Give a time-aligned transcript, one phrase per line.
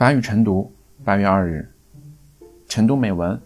[0.00, 0.72] 法语晨读，
[1.04, 1.68] 八月二日，
[2.68, 3.40] 晨读美文。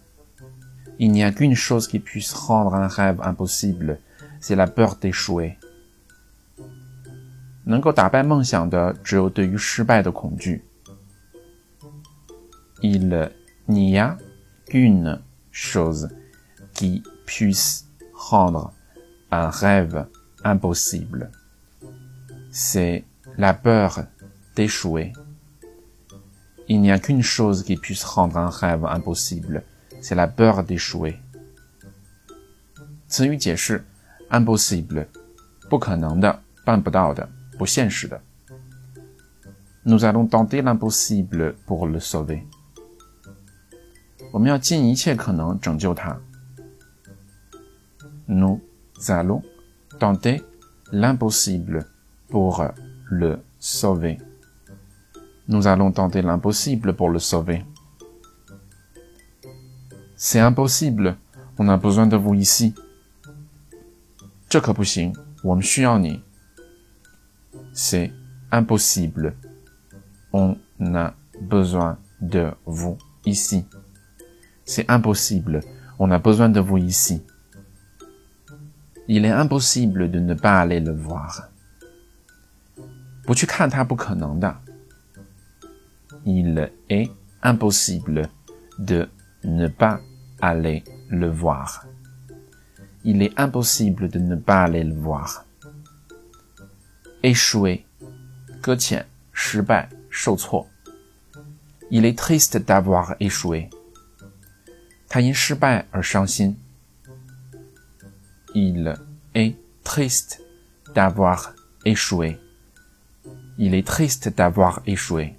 [0.97, 3.97] Il n'y a qu'une chose qui puisse rendre un rêve impossible,
[4.39, 5.57] c'est la peur d'échouer。
[7.63, 10.63] 能够打败梦想的，只有对于失败的恐惧。
[12.81, 13.29] Il
[13.67, 14.17] n'y a
[14.67, 15.19] qu'une
[15.51, 16.09] chose
[16.73, 18.73] qui puisse rendre
[19.29, 20.07] un rêve
[20.43, 21.29] impossible,
[22.51, 23.03] c'est
[23.37, 24.07] la peur
[24.55, 25.13] d'échouer.
[26.67, 29.63] Il n'y a qu'une chose qui puisse rendre un rêve impossible,
[30.01, 31.19] c'est la peur d'échouer.
[33.07, 33.83] 词语解释：
[34.29, 35.07] impossible，
[35.69, 37.27] 不可能的，办不到的，
[37.57, 38.21] 不现实的。
[39.83, 42.43] Nous allons tenter l'impossible pour le sauver.
[44.31, 46.21] 我们要尽一切可能拯救他。
[48.27, 48.61] Nous
[49.07, 49.41] allons
[49.99, 50.41] tenter
[50.91, 51.85] l'impossible
[52.29, 52.71] pour
[53.09, 54.19] le sauver.
[55.48, 57.64] Nous allons tenter l'impossible pour le sauver.
[60.16, 61.16] C'est impossible.
[61.58, 62.74] On a besoin de vous ici.
[67.72, 68.12] C'est
[68.50, 69.34] impossible.
[70.32, 70.56] On
[70.94, 73.66] a besoin de vous ici.
[74.64, 75.60] C'est impossible.
[75.98, 77.22] On a besoin de vous ici.
[79.06, 81.50] Il est impossible de ne pas aller le voir.
[86.28, 87.08] Il est
[87.40, 88.28] impossible
[88.80, 89.08] de
[89.44, 90.00] ne pas
[90.40, 91.86] aller le voir.
[93.04, 95.44] Il est impossible de ne pas aller le voir.
[97.22, 97.86] Échouer.
[101.92, 103.70] Il est triste d'avoir échoué.
[108.52, 108.92] Il
[109.34, 110.42] est triste
[110.92, 112.40] d'avoir échoué.
[113.58, 115.36] Il est triste d'avoir échoué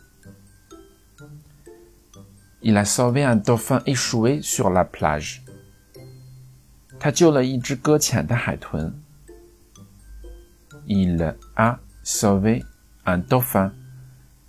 [2.63, 5.45] Il a sauvé un dauphin échoué sur la plage.
[10.87, 11.23] Il
[11.57, 12.65] a sauvé
[13.05, 13.73] un dauphin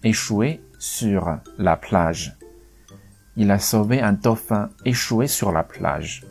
[0.03, 2.37] échoué sur la plage.
[3.35, 6.23] Il a sauvé un dauphin échoué sur la plage.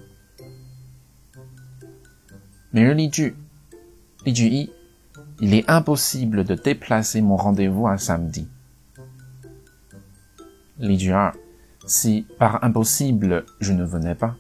[2.75, 3.35] 每日例句，
[4.25, 4.71] 例句一：
[5.41, 8.49] Il est impossible de déplacer mon rendez-vous à samedi。
[10.79, 11.33] 例句二
[11.88, 14.36] ：Si par impossible je ne venais pas。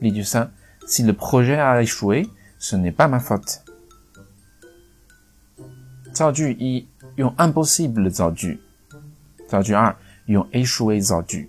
[0.00, 0.52] 例句三
[0.86, 3.60] ：Si le projet a échoué, ce n'est pas ma faute。
[6.12, 6.86] 造句一
[7.16, 8.60] 用 impossible 造句，
[9.48, 9.96] 造句二
[10.26, 11.48] 用 échoué 造句。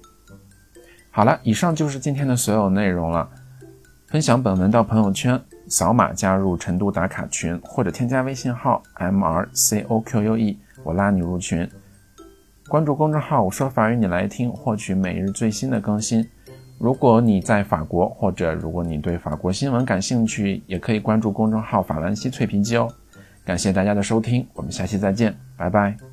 [1.11, 3.29] 好了，以上就是今天的所有内容了。
[4.07, 11.69] 分享本文到朋友圈，扫码加入晨读打卡群，或者添加微信号 m r c o q u e，我拉你入群。
[12.69, 16.25] 关注公众号“我说法语你来听”，获取每日最新的更新。
[16.77, 22.87] 如果你在法国，或者如果你对法国新闻感兴趣，也可以关注公众号“法兰西脆皮鸡”哦。
[23.43, 26.08] 感谢大家的收听，我们下期再见，拜拜。